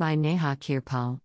[0.00, 1.20] By Neha Kirpal.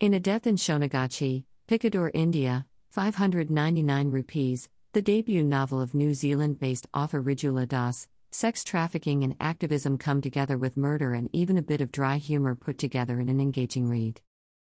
[0.00, 6.58] In A Death in Shonagachhi, Picador, India, 599 rupees, the debut novel of New Zealand
[6.58, 11.62] based author Rijula Das, sex trafficking and activism come together with murder and even a
[11.62, 14.22] bit of dry humor put together in an engaging read.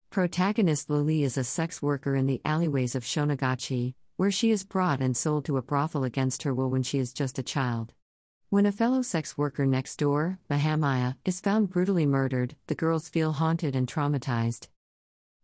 [0.08, 5.02] Protagonist Lily is a sex worker in the alleyways of Shonagachhi, where she is brought
[5.02, 7.92] and sold to a brothel against her will when she is just a child.
[8.48, 13.32] When a fellow sex worker next door, Mahamaya, is found brutally murdered, the girls feel
[13.32, 14.68] haunted and traumatized.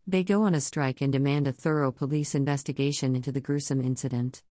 [0.07, 4.45] They go on a strike and demand a thorough police investigation into the gruesome incident.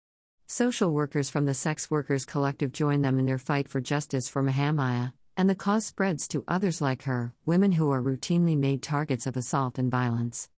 [0.46, 4.42] Social workers from the Sex Workers Collective join them in their fight for justice for
[4.42, 9.26] Mahamaya, and the cause spreads to others like her, women who are routinely made targets
[9.26, 10.50] of assault and violence.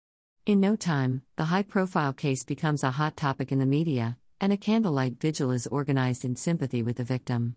[0.46, 4.52] In no time, the high profile case becomes a hot topic in the media, and
[4.52, 7.54] a candlelight vigil is organized in sympathy with the victim.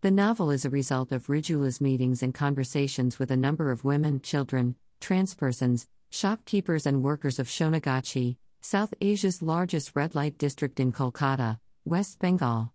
[0.00, 4.20] The novel is a result of Rijula's meetings and conversations with a number of women,
[4.20, 10.92] children, trans persons, shopkeepers, and workers of Shonagachhi, South Asia's largest red light district in
[10.92, 12.72] Kolkata, West Bengal.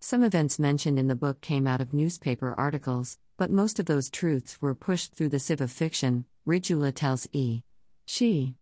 [0.00, 4.08] Some events mentioned in the book came out of newspaper articles, but most of those
[4.08, 7.64] truths were pushed through the sieve of fiction, Rijula tells E.
[8.06, 8.54] She.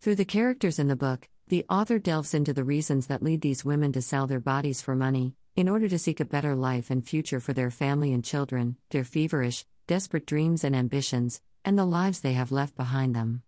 [0.00, 3.62] Through the characters in the book, the author delves into the reasons that lead these
[3.62, 7.08] women to sell their bodies for money, in order to seek a better life and
[7.08, 12.20] future for their family and children, their feverish, desperate dreams and ambitions, and the lives
[12.20, 13.42] they have left behind them.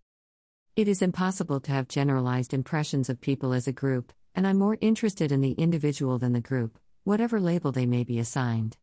[0.75, 4.79] It is impossible to have generalized impressions of people as a group, and I'm more
[4.81, 8.77] interested in the individual than the group, whatever label they may be assigned.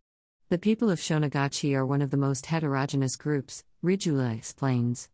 [0.48, 5.08] The people of Shonagachhi are one of the most heterogeneous groups, Rijula explains.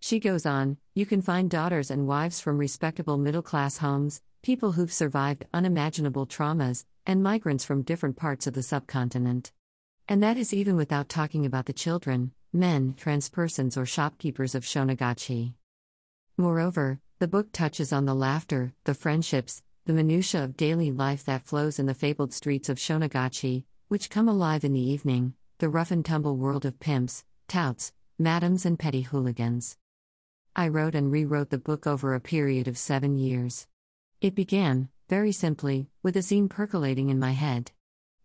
[0.00, 4.72] She goes on You can find daughters and wives from respectable middle class homes, people
[4.72, 9.52] who've survived unimaginable traumas, and migrants from different parts of the subcontinent.
[10.08, 14.64] And that is even without talking about the children, men, trans persons, or shopkeepers of
[14.64, 15.54] Shonagachhi.
[16.36, 21.46] Moreover, the book touches on the laughter, the friendships, the minutiae of daily life that
[21.46, 25.90] flows in the fabled streets of Shonagachhi, which come alive in the evening, the rough
[25.90, 29.76] and tumble world of pimps, touts, madams, and petty hooligans.
[30.54, 33.66] I wrote and rewrote the book over a period of seven years.
[34.20, 37.70] It began, very simply, with a scene percolating in my head.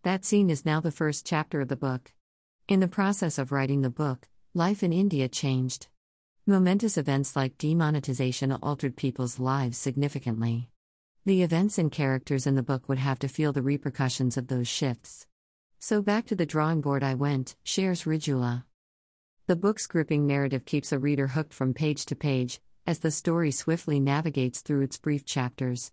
[0.02, 2.14] That scene is now the first chapter of the book.
[2.68, 5.88] In the process of writing the book, life in India changed.
[6.48, 10.72] Momentous events like demonetization altered people's lives significantly.
[11.26, 14.68] The events and characters in the book would have to feel the repercussions of those
[14.68, 15.28] shifts.
[15.78, 18.64] So back to the drawing board I went, shares Rijula.
[19.46, 23.52] The book's gripping narrative keeps a reader hooked from page to page, as the story
[23.52, 25.92] swiftly navigates through its brief chapters.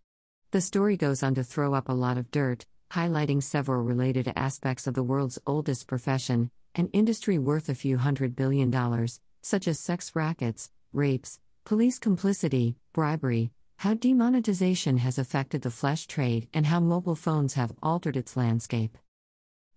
[0.50, 4.86] The story goes on to throw up a lot of dirt, highlighting several related aspects
[4.86, 9.78] of the world's oldest profession, an industry worth a few hundred billion dollars, such as
[9.78, 16.80] sex rackets, rapes, police complicity, bribery, how demonetization has affected the flesh trade, and how
[16.80, 18.98] mobile phones have altered its landscape.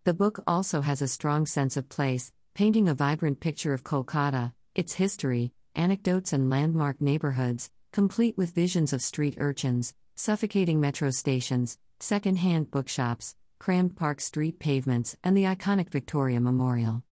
[0.04, 4.54] The book also has a strong sense of place, painting a vibrant picture of Kolkata,
[4.76, 11.78] its history, anecdotes, and landmark neighborhoods, complete with visions of street urchins, suffocating metro stations,
[12.00, 17.04] second hand bookshops, crammed Park Street pavements, and the iconic Victoria Memorial.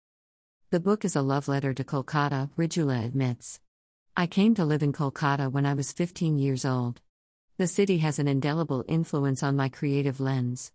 [0.71, 3.61] The book is a love letter to Kolkata, Rijula admits.
[4.17, 7.01] I came to live in Kolkata when I was 15 years old.
[7.57, 10.73] The city has an indelible influence on my creative lens.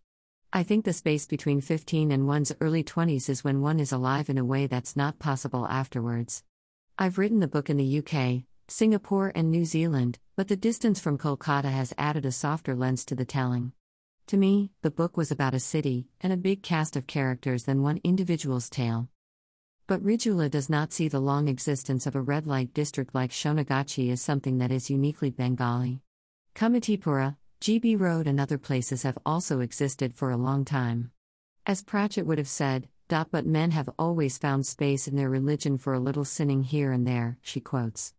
[0.54, 4.30] I think the space between 15 and one's early 20s is when one is alive
[4.30, 6.44] in a way that's not possible afterwards.
[6.98, 11.18] I've written the book in the UK, Singapore, and New Zealand, but the distance from
[11.18, 13.74] Kolkata has added a softer lens to the telling.
[14.28, 17.84] To me, the book was about a city and a big cast of characters than
[17.84, 19.10] one individual's tale.
[19.88, 24.10] But Rijula does not see the long existence of a red light district like Shonagachhi
[24.10, 26.00] as something that is uniquely Bengali.
[26.56, 31.12] Kamatipura, GB Road, and other places have also existed for a long time.
[31.66, 35.94] As Pratchett would have said, but men have always found space in their religion for
[35.94, 38.14] a little sinning here and there, she quotes.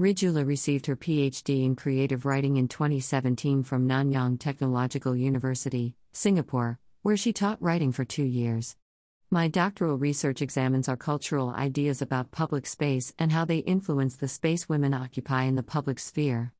[0.00, 7.16] Rijula received her PhD in creative writing in 2017 from Nanyang Technological University, Singapore, where
[7.16, 8.76] she taught writing for two years.
[9.30, 14.26] My doctoral research examines our cultural ideas about public space and how they influence the
[14.26, 16.52] space women occupy in the public sphere.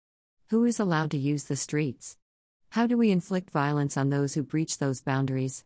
[0.51, 2.17] Who is allowed to use the streets?
[2.71, 5.65] How do we inflict violence on those who breach those boundaries?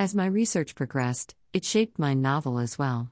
[0.00, 3.10] As my research progressed, it shaped my novel as well.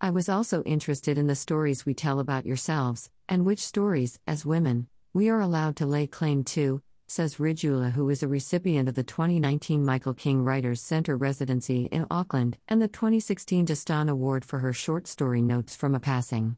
[0.00, 4.46] I was also interested in the stories we tell about yourselves, and which stories, as
[4.46, 8.94] women, we are allowed to lay claim to, says Rijula, who is a recipient of
[8.94, 14.60] the 2019 Michael King Writers Center residency in Auckland and the 2016 Dastan Award for
[14.60, 16.56] her short story Notes from a Passing.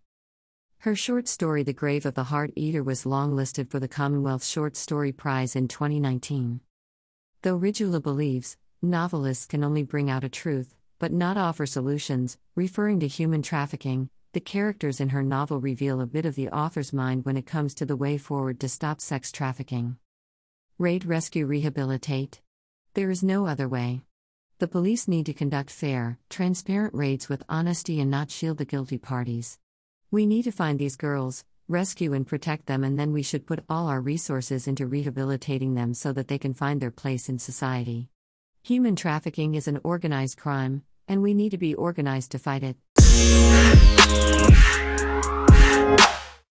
[0.80, 4.76] Her short story The Grave of the Heart Eater was longlisted for the Commonwealth Short
[4.76, 6.60] Story Prize in 2019.
[7.40, 13.00] Though Rijula believes, novelists can only bring out a truth, but not offer solutions, referring
[13.00, 17.24] to human trafficking, the characters in her novel reveal a bit of the author's mind
[17.24, 19.96] when it comes to the way forward to stop sex trafficking.
[20.78, 22.40] Raid Rescue Rehabilitate.
[22.94, 24.02] There is no other way.
[24.58, 28.98] The police need to conduct fair, transparent raids with honesty and not shield the guilty
[28.98, 29.58] parties.
[30.10, 33.64] We need to find these girls, rescue and protect them, and then we should put
[33.68, 38.08] all our resources into rehabilitating them so that they can find their place in society.
[38.64, 42.76] Human trafficking is an organized crime, and we need to be organized to fight it.